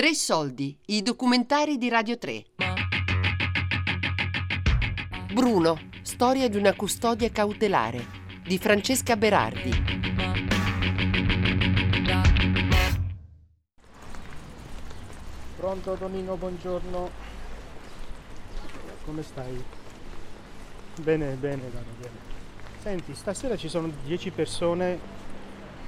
[0.00, 2.44] Tre soldi, i documentari di Radio 3.
[5.34, 8.06] Bruno, storia di una custodia cautelare
[8.42, 9.70] di Francesca Berardi.
[15.56, 17.10] Pronto Tonino, buongiorno.
[19.04, 19.62] Come stai?
[21.02, 22.16] Bene, bene, caro, bene.
[22.80, 25.19] Senti, stasera ci sono 10 persone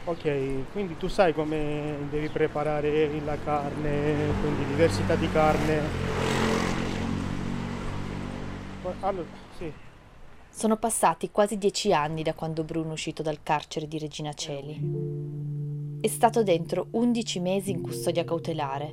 [0.04, 5.80] Ok, quindi tu sai come devi preparare la carne, quindi diversità di carne.
[8.98, 9.72] Allora, sì.
[10.50, 16.00] Sono passati quasi dieci anni da quando Bruno è uscito dal carcere di Regina Celi.
[16.00, 18.92] È stato dentro 11 mesi in custodia cautelare,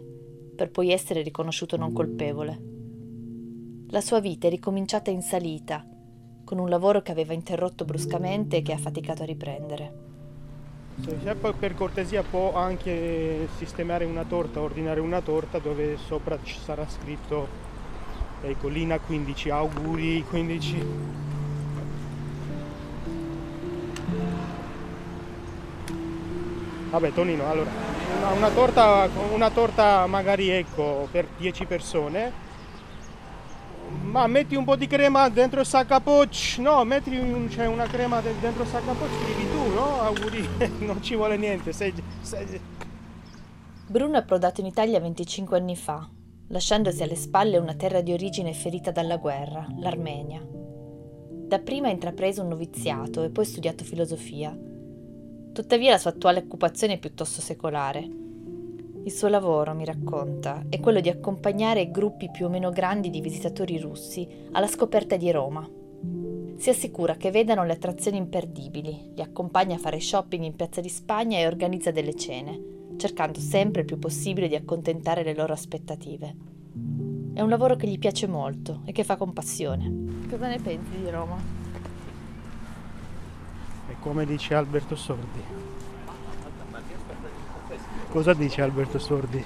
[0.56, 2.62] per poi essere riconosciuto non colpevole.
[3.90, 5.84] La sua vita è ricominciata in salita,
[6.46, 10.09] con un lavoro che aveva interrotto bruscamente e che ha faticato a riprendere.
[11.04, 16.86] Se per cortesia può anche sistemare una torta, ordinare una torta dove sopra ci sarà
[16.88, 17.48] scritto
[18.42, 20.86] ecco, Lina 15, auguri 15.
[26.90, 27.70] Vabbè Tonino, allora,
[28.18, 32.48] una, una, torta, una torta magari ecco per 10 persone
[33.90, 38.22] ma metti un po' di crema dentro il saccapoc, no, metti un, cioè una crema
[38.22, 40.02] dentro il saccapoc, scrivi tu, no?
[40.02, 40.48] Auguri,
[40.86, 41.72] non ci vuole niente.
[41.72, 42.60] Sei, sei...
[43.88, 46.10] Bruno è approdato in Italia 25 anni fa,
[46.48, 50.42] lasciandosi alle spalle una terra di origine ferita dalla guerra, l'Armenia.
[50.46, 54.58] Dapprima ha intrapreso un noviziato e poi studiato filosofia.
[55.52, 58.28] Tuttavia la sua attuale occupazione è piuttosto secolare
[59.04, 63.22] il suo lavoro, mi racconta, è quello di accompagnare gruppi più o meno grandi di
[63.22, 65.68] visitatori russi alla scoperta di Roma.
[66.58, 70.90] Si assicura che vedano le attrazioni imperdibili, li accompagna a fare shopping in Piazza di
[70.90, 72.62] Spagna e organizza delle cene,
[72.98, 76.36] cercando sempre il più possibile di accontentare le loro aspettative.
[77.34, 80.26] È un lavoro che gli piace molto e che fa con passione.
[80.30, 81.38] Cosa ne pensi di Roma?
[83.88, 85.42] È come dice Alberto Sordi,
[88.10, 89.38] Cosa dice Alberto Sordi?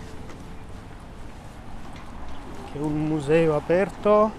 [2.71, 4.31] Che è un museo aperto,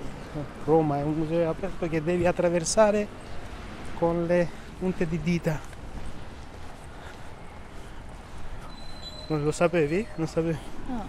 [0.64, 3.06] Roma è un museo aperto che devi attraversare
[3.98, 4.48] con le
[4.78, 5.60] punte di dita.
[9.26, 10.06] Non lo sapevi?
[10.14, 10.58] Non sapevi?
[10.88, 11.06] No.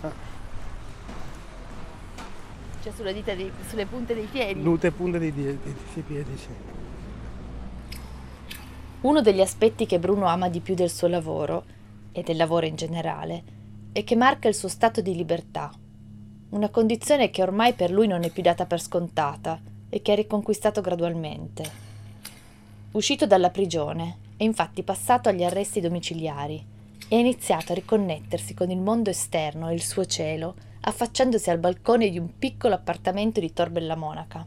[0.00, 0.12] Ah.
[2.82, 4.60] Cioè sulle, dita di, sulle punte dei piedi?
[4.60, 6.48] Lute punte dei, dei, dei piedi, sì.
[9.02, 11.78] Uno degli aspetti che Bruno ama di più del suo lavoro
[12.12, 13.42] e del lavoro in generale,
[13.92, 15.70] e che marca il suo stato di libertà,
[16.50, 20.16] una condizione che ormai per lui non è più data per scontata e che ha
[20.16, 21.88] riconquistato gradualmente.
[22.92, 26.64] Uscito dalla prigione, è infatti passato agli arresti domiciliari
[27.06, 31.58] e ha iniziato a riconnettersi con il mondo esterno e il suo cielo, affacciandosi al
[31.58, 34.44] balcone di un piccolo appartamento di Tor Bella Monaca.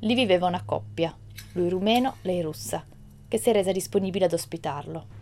[0.00, 1.14] Lì viveva una coppia,
[1.52, 2.84] lui rumeno, lei russa,
[3.28, 5.20] che si è resa disponibile ad ospitarlo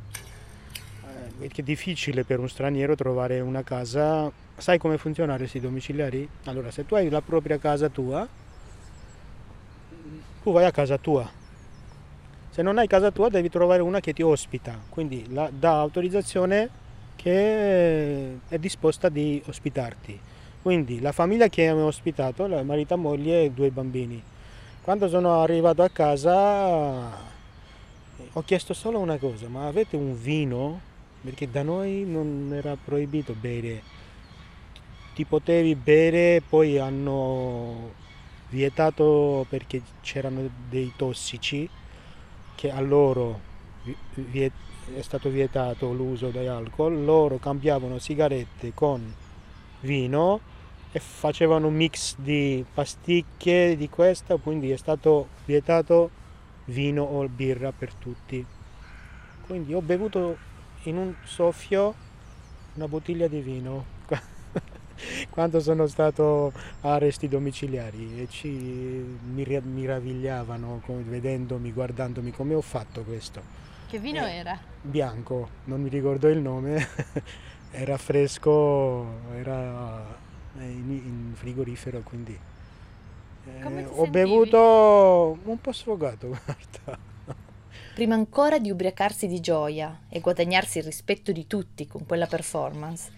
[1.41, 4.31] perché è difficile per un straniero trovare una casa.
[4.59, 6.29] Sai come funzionano questi domiciliari?
[6.45, 8.29] Allora, se tu hai la propria casa tua,
[10.43, 11.27] tu vai a casa tua.
[12.51, 16.69] Se non hai casa tua devi trovare una che ti ospita, quindi la, dà autorizzazione
[17.17, 20.21] che è disposta di ospitarti.
[20.61, 24.23] Quindi la famiglia che mi ha ospitato, la marito, moglie e due bambini.
[24.83, 27.29] Quando sono arrivato a casa
[28.31, 30.90] ho chiesto solo una cosa, ma avete un vino?
[31.23, 33.83] Perché da noi non era proibito bere,
[35.15, 37.93] ti potevi bere, poi hanno
[38.49, 41.69] vietato perché c'erano dei tossici
[42.55, 43.41] che a loro
[44.15, 49.15] è stato vietato l'uso di alcol, loro cambiavano sigarette con
[49.81, 50.41] vino
[50.93, 56.11] e facevano un mix di pasticche di questa, quindi è stato vietato
[56.67, 58.45] vino o birra per tutti.
[59.47, 60.37] Quindi ho bevuto
[60.85, 61.95] in un soffio
[62.75, 63.85] una bottiglia di vino
[65.31, 73.03] quando sono stato a arresti domiciliari e ci mi meravigliavano vedendomi, guardandomi come ho fatto
[73.03, 73.59] questo.
[73.89, 74.59] Che vino eh, era?
[74.81, 76.87] Bianco, non mi ricordo il nome,
[77.73, 80.17] era fresco, era
[80.59, 82.39] in, in frigorifero, quindi
[83.47, 87.10] eh, ho bevuto un po' sfogato, guarda
[88.01, 93.11] prima ancora di ubriacarsi di gioia e guadagnarsi il rispetto di tutti con quella performance,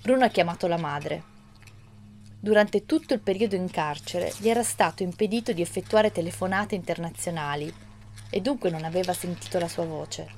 [0.00, 1.22] Bruno ha chiamato la madre.
[2.40, 7.70] Durante tutto il periodo in carcere gli era stato impedito di effettuare telefonate internazionali
[8.30, 10.30] e dunque non aveva sentito la sua voce.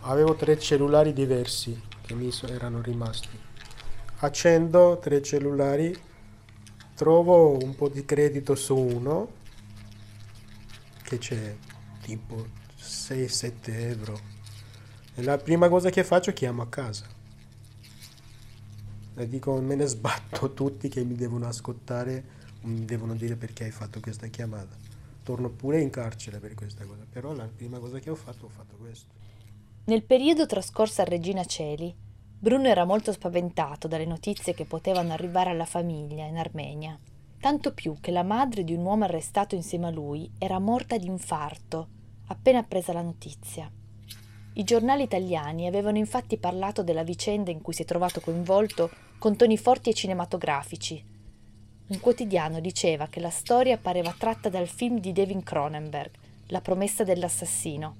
[0.00, 3.28] Avevo tre cellulari diversi che mi erano rimasti.
[4.22, 5.96] accendo tre cellulari,
[6.96, 9.28] trovo un po' di credito su uno
[11.04, 11.54] che c'è
[12.02, 12.62] tipo
[13.04, 14.18] 6-7 euro.
[15.14, 17.04] E la prima cosa che faccio è chiamo a casa.
[19.16, 22.24] E dico me ne sbatto tutti che mi devono ascoltare,
[22.62, 24.74] mi devono dire perché hai fatto questa chiamata.
[25.22, 28.48] Torno pure in carcere per questa cosa, però la prima cosa che ho fatto ho
[28.48, 29.12] fatto questo.
[29.84, 31.94] Nel periodo trascorso a Regina Celi,
[32.38, 36.98] Bruno era molto spaventato dalle notizie che potevano arrivare alla famiglia in Armenia,
[37.38, 41.06] tanto più che la madre di un uomo arrestato insieme a lui era morta di
[41.06, 41.88] infarto
[42.34, 43.70] appena appresa la notizia.
[44.56, 49.36] I giornali italiani avevano infatti parlato della vicenda in cui si è trovato coinvolto con
[49.36, 51.02] toni forti e cinematografici.
[51.86, 56.10] Un quotidiano diceva che la storia pareva tratta dal film di David Cronenberg,
[56.48, 57.96] La promessa dell'assassino.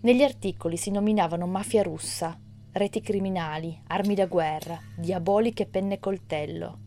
[0.00, 2.38] Negli articoli si nominavano mafia russa,
[2.72, 6.78] reti criminali, armi da guerra, diaboliche penne e coltello.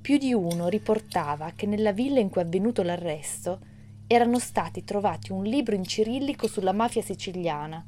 [0.00, 3.74] Più di uno riportava che nella villa in cui è avvenuto l'arresto
[4.06, 7.84] erano stati trovati un libro in cirillico sulla mafia siciliana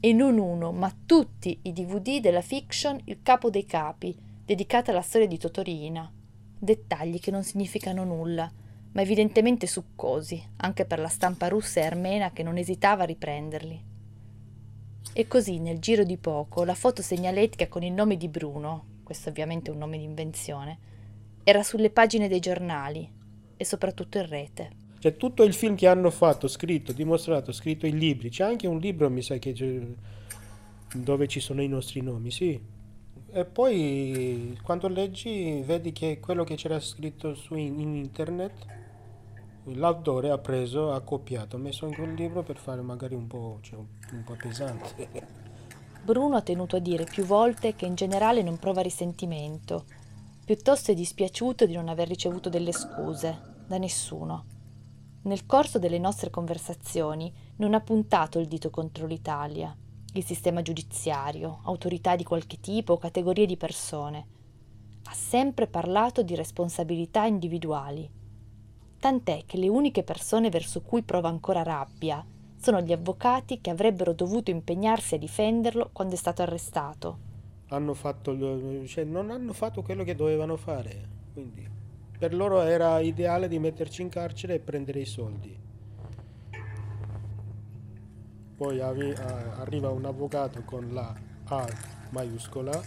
[0.00, 5.02] e non uno, ma tutti i DVD della fiction Il capo dei capi, dedicata alla
[5.02, 6.10] storia di Totorina.
[6.58, 8.50] Dettagli che non significano nulla,
[8.92, 13.84] ma evidentemente succosi, anche per la stampa russa e armena che non esitava a riprenderli.
[15.12, 19.28] E così, nel giro di poco, la foto segnaletica con il nome di Bruno, questo
[19.28, 20.78] ovviamente è un nome di invenzione,
[21.44, 23.08] era sulle pagine dei giornali
[23.56, 24.79] e soprattutto in rete.
[25.00, 28.76] Cioè tutto il film che hanno fatto, scritto, dimostrato, scritto i libri, c'è anche un
[28.76, 29.96] libro, mi sa che
[30.94, 32.60] dove ci sono i nostri nomi, sì.
[33.32, 38.52] E poi quando leggi vedi che quello che c'era scritto su in, in internet
[39.64, 43.58] l'autore ha preso, ha copiato, ha messo in quel libro per fare magari un po',
[43.62, 45.08] cioè, un po' pesante.
[46.04, 49.86] Bruno ha tenuto a dire più volte che in generale non prova risentimento,
[50.44, 54.58] piuttosto è dispiaciuto di non aver ricevuto delle scuse da nessuno.
[55.22, 59.76] Nel corso delle nostre conversazioni non ha puntato il dito contro l'Italia,
[60.14, 64.26] il sistema giudiziario, autorità di qualche tipo o categorie di persone.
[65.04, 68.18] Ha sempre parlato di responsabilità individuali
[69.00, 72.24] tant'è che le uniche persone verso cui prova ancora rabbia
[72.60, 77.28] sono gli avvocati che avrebbero dovuto impegnarsi a difenderlo quando è stato arrestato.
[77.68, 78.36] Hanno fatto,
[78.86, 81.66] cioè, non hanno fatto quello che dovevano fare, quindi
[82.20, 85.58] per loro era ideale di metterci in carcere e prendere i soldi.
[88.54, 91.14] Poi arriva un avvocato con la
[91.44, 91.66] A
[92.10, 92.78] maiuscola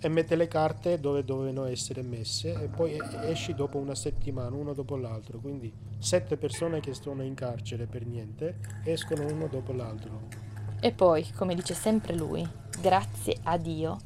[0.00, 4.72] e mette le carte dove dovevano essere messe e poi esci dopo una settimana, uno
[4.72, 5.38] dopo l'altro.
[5.38, 10.22] Quindi sette persone che sono in carcere per niente escono uno dopo l'altro.
[10.80, 12.48] E poi, come dice sempre lui,
[12.80, 13.98] grazie a Dio,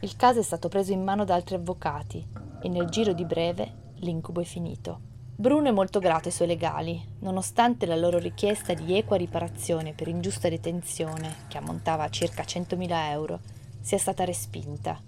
[0.00, 3.92] il caso è stato preso in mano da altri avvocati e nel giro di breve
[3.96, 5.00] l'incubo è finito.
[5.36, 10.08] Bruno è molto grato ai suoi legali, nonostante la loro richiesta di equa riparazione per
[10.08, 13.40] ingiusta detenzione, che ammontava a circa 100.000 euro,
[13.80, 15.00] sia stata respinta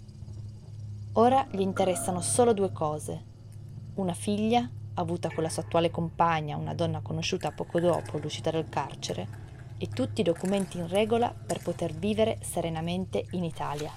[1.14, 3.24] Ora gli interessano solo due cose.
[3.94, 8.68] Una figlia, avuta con la sua attuale compagna, una donna conosciuta poco dopo l'uscita dal
[8.68, 13.92] carcere, e tutti i documenti in regola per poter vivere serenamente in Italia.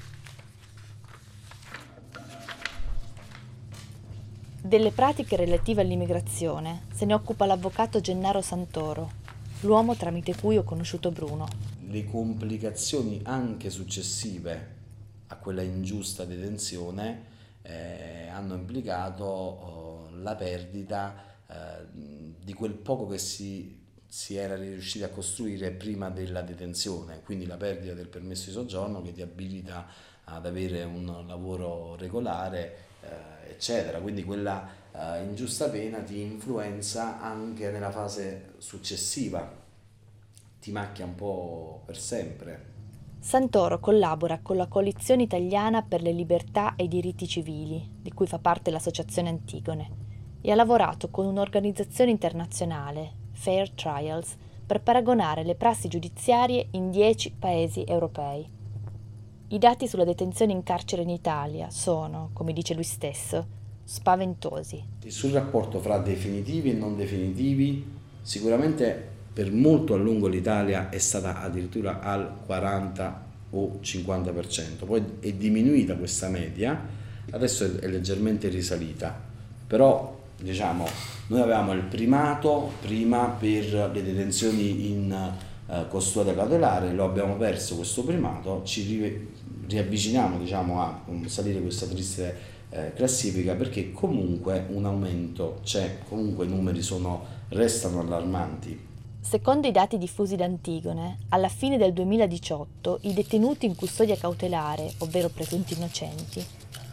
[4.65, 9.12] Delle pratiche relative all'immigrazione se ne occupa l'avvocato Gennaro Santoro,
[9.60, 11.50] l'uomo tramite cui ho conosciuto Bruno.
[11.86, 14.75] Le complicazioni anche successive
[15.27, 17.25] a quella ingiusta detenzione
[17.62, 21.13] eh, hanno implicato oh, la perdita
[21.46, 21.53] eh,
[22.41, 27.58] di quel poco che si, si, era riusciti a costruire prima della detenzione, quindi la
[27.58, 29.86] perdita del permesso di soggiorno che ti abilita
[30.24, 34.00] ad avere un lavoro regolare, eh, eccetera.
[34.00, 39.62] Quindi quella eh, ingiusta pena ti influenza anche nella fase successiva,
[40.60, 42.72] ti macchia un po' per sempre.
[43.19, 48.27] Santoro collabora con la Coalizione Italiana per le Libertà e i Diritti Civili, di cui
[48.27, 49.89] fa parte l'Associazione Antigone,
[50.41, 57.31] e ha lavorato con un'organizzazione internazionale, Fair Trials, per paragonare le prassi giudiziarie in dieci
[57.31, 58.45] paesi europei.
[59.53, 63.45] I dati sulla detenzione in carcere in Italia sono, come dice lui stesso,
[63.83, 64.83] spaventosi.
[65.05, 67.86] Sul rapporto fra definitivi e non definitivi,
[68.19, 75.31] sicuramente per molto a lungo l'Italia è stata addirittura al 40 o 50%, poi è
[75.33, 76.88] diminuita questa media,
[77.29, 79.15] adesso è leggermente risalita,
[79.67, 80.88] però diciamo
[81.27, 85.12] noi avevamo il primato prima per le detenzioni in
[85.67, 88.83] eh, custode cautelare, lo abbiamo perso questo primato, ci
[89.67, 96.50] riavviciniamo diciamo, a salire questa triste eh, classifica perché comunque un aumento c'è, comunque i
[96.50, 98.91] numeri sono, restano allarmanti.
[99.22, 104.91] Secondo i dati diffusi da Antigone, alla fine del 2018 i detenuti in custodia cautelare,
[104.98, 106.43] ovvero presunti innocenti,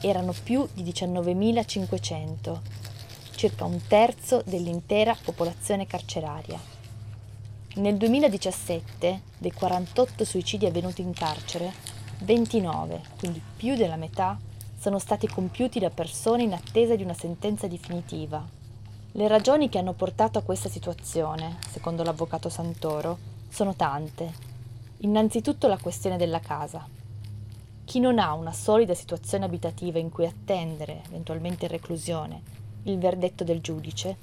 [0.00, 2.58] erano più di 19.500,
[3.34, 6.58] circa un terzo dell'intera popolazione carceraria.
[7.76, 11.72] Nel 2017, dei 48 suicidi avvenuti in carcere,
[12.22, 14.38] 29, quindi più della metà,
[14.78, 18.46] sono stati compiuti da persone in attesa di una sentenza definitiva.
[19.12, 24.32] Le ragioni che hanno portato a questa situazione, secondo l'avvocato Santoro, sono tante.
[24.98, 26.86] Innanzitutto la questione della casa.
[27.84, 32.42] Chi non ha una solida situazione abitativa in cui attendere, eventualmente in reclusione,
[32.84, 34.16] il verdetto del giudice,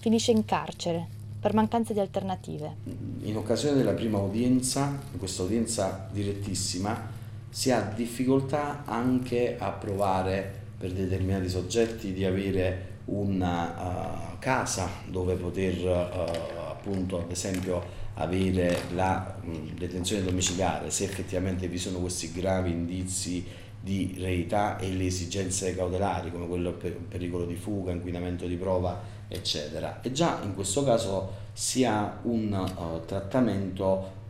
[0.00, 2.76] finisce in carcere per mancanza di alternative.
[3.22, 7.10] In occasione della prima udienza, questa udienza direttissima,
[7.50, 15.34] si ha difficoltà anche a provare per determinati soggetti di avere una uh, casa dove
[15.34, 17.82] poter uh, appunto ad esempio
[18.14, 23.44] avere la mh, detenzione domiciliare se effettivamente vi sono questi gravi indizi
[23.80, 29.11] di reità e le esigenze cautelari come quello per pericolo di fuga, inquinamento di prova
[29.34, 34.20] eccetera e già in questo caso si ha un uh, trattamento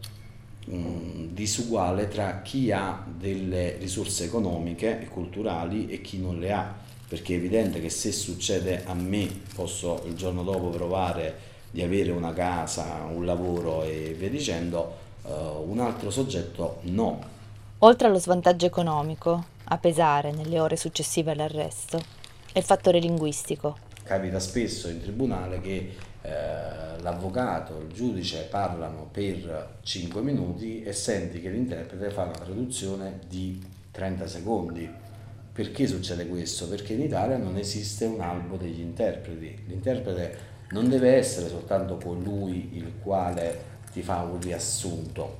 [0.64, 6.72] disuguale tra chi ha delle risorse economiche e culturali e chi non le ha,
[7.08, 12.12] perché è evidente che se succede a me posso il giorno dopo provare di avere
[12.12, 17.30] una casa, un lavoro e via dicendo, uh, un altro soggetto no.
[17.78, 22.00] Oltre allo svantaggio economico, a pesare nelle ore successive all'arresto,
[22.52, 23.90] è il fattore linguistico.
[24.12, 31.40] Capita spesso in tribunale che eh, l'avvocato, il giudice parlano per 5 minuti e senti
[31.40, 33.58] che l'interprete fa una traduzione di
[33.90, 34.86] 30 secondi.
[35.50, 36.68] Perché succede questo?
[36.68, 39.62] Perché in Italia non esiste un albo degli interpreti.
[39.66, 40.38] L'interprete
[40.72, 45.38] non deve essere soltanto colui il quale ti fa un riassunto,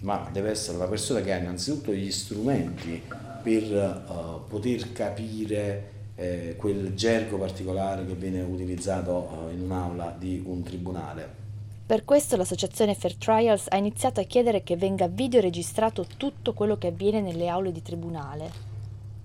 [0.00, 3.00] ma deve essere una persona che ha innanzitutto gli strumenti
[3.44, 10.42] per uh, poter capire eh, quel gergo particolare che viene utilizzato eh, in un'aula di
[10.44, 11.46] un tribunale.
[11.86, 16.88] Per questo l'associazione Fair Trials ha iniziato a chiedere che venga videoregistrato tutto quello che
[16.88, 18.50] avviene nelle aule di tribunale.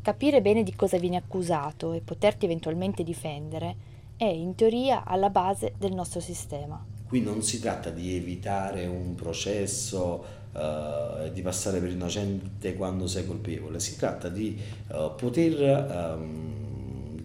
[0.02, 3.76] Capire bene di cosa viene accusato e poterti eventualmente difendere
[4.16, 6.82] è in teoria alla base del nostro sistema.
[7.08, 13.08] Qui non si tratta di evitare un processo e uh, di passare per innocente quando
[13.08, 14.60] sei colpevole, si tratta di
[14.90, 16.63] uh, poter um,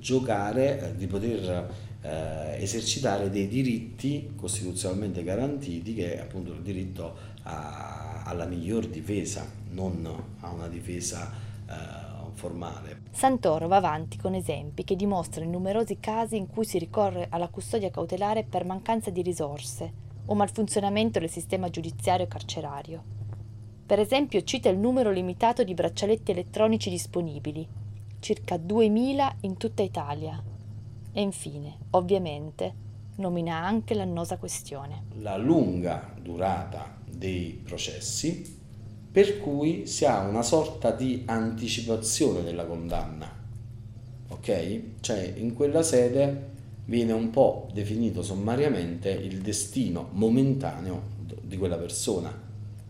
[0.09, 7.15] giocare, eh, di poter eh, esercitare dei diritti costituzionalmente garantiti che è appunto il diritto
[7.43, 10.07] a, alla miglior difesa, non
[10.41, 11.31] a una difesa
[11.69, 13.03] eh, formale.
[13.11, 17.49] Santoro va avanti con esempi che dimostrano i numerosi casi in cui si ricorre alla
[17.49, 19.93] custodia cautelare per mancanza di risorse
[20.25, 23.03] o malfunzionamento del sistema giudiziario carcerario.
[23.85, 27.67] Per esempio cita il numero limitato di braccialetti elettronici disponibili,
[28.21, 30.43] circa 2.000 in tutta Italia.
[31.13, 32.75] E infine, ovviamente,
[33.17, 35.05] nomina anche l'annosa questione.
[35.17, 38.57] La lunga durata dei processi
[39.11, 43.29] per cui si ha una sorta di anticipazione della condanna.
[44.29, 44.83] Ok?
[45.01, 46.51] Cioè in quella sede
[46.85, 52.33] viene un po' definito sommariamente il destino momentaneo di quella persona,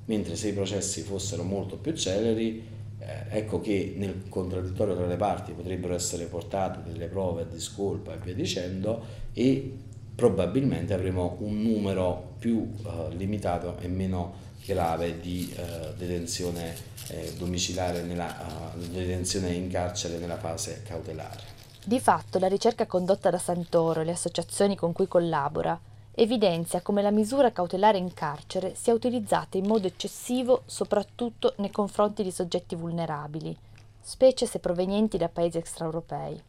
[0.07, 2.63] mentre se i processi fossero molto più celeri
[2.99, 8.15] eh, ecco che nel contraddittorio tra le parti potrebbero essere portate delle prove a discolpa
[8.15, 9.77] e via dicendo e
[10.15, 16.75] probabilmente avremo un numero più eh, limitato e meno grave di eh, detenzione
[17.09, 21.57] eh, domiciliare, nella, uh, detenzione in carcere nella fase cautelare.
[21.85, 25.79] Di fatto la ricerca condotta da Santoro e le associazioni con cui collabora
[26.21, 32.25] evidenzia come la misura cautelare in carcere sia utilizzata in modo eccessivo soprattutto nei confronti
[32.25, 33.57] di soggetti vulnerabili,
[34.01, 36.43] specie se provenienti da paesi extraeuropei.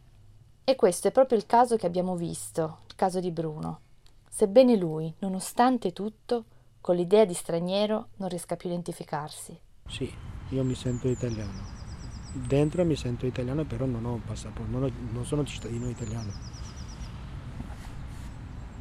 [0.64, 3.80] E questo è proprio il caso che abbiamo visto, il caso di Bruno.
[4.28, 6.44] Sebbene lui, nonostante tutto,
[6.80, 9.56] con l'idea di straniero non riesca più a identificarsi.
[9.86, 10.12] Sì,
[10.48, 11.78] io mi sento italiano.
[12.32, 16.60] Dentro mi sento italiano, però non ho un passaporto, non, ho, non sono cittadino italiano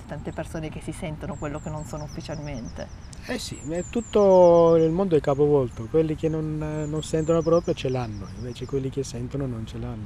[0.09, 2.87] tante persone che si sentono quello che non sono ufficialmente.
[3.27, 3.59] Eh sì,
[3.91, 8.89] tutto il mondo è capovolto, quelli che non, non sentono proprio ce l'hanno, invece quelli
[8.89, 10.05] che sentono non ce l'hanno.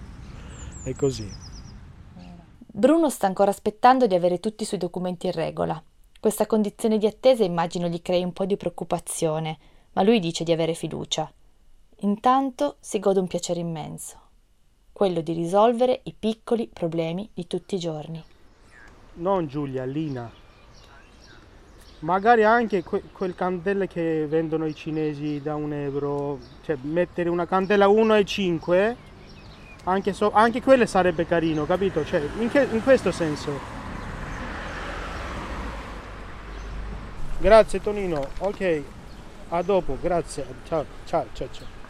[0.84, 1.26] È così.
[2.76, 5.82] Bruno sta ancora aspettando di avere tutti i suoi documenti in regola.
[6.20, 9.58] Questa condizione di attesa immagino gli crei un po' di preoccupazione,
[9.94, 11.32] ma lui dice di avere fiducia.
[12.00, 14.18] Intanto si gode un piacere immenso,
[14.92, 18.22] quello di risolvere i piccoli problemi di tutti i giorni.
[19.16, 20.30] Non Giulia, Lina.
[22.00, 27.46] Magari anche que- quel candele che vendono i cinesi da un euro, cioè mettere una
[27.46, 28.96] candela 1,5,
[29.86, 32.04] anche, so- anche quelle sarebbe carino, capito?
[32.04, 33.72] Cioè, in, che- in questo senso.
[37.38, 38.84] Grazie Tonino, ok,
[39.50, 41.83] a dopo, grazie, ciao, ciao, ciao, ciao.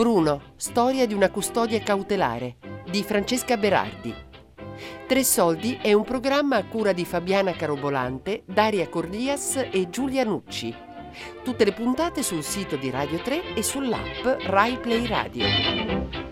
[0.00, 2.56] Bruno, storia di una custodia cautelare
[2.88, 4.14] di Francesca Berardi.
[5.06, 10.74] Tre Soldi è un programma a cura di Fabiana Carobolante, Daria Cordias e Giulia Nucci.
[11.44, 16.29] Tutte le puntate sul sito di Radio 3 e sull'app Rai Play Radio.